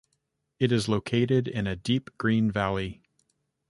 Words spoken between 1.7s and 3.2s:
deep green valley.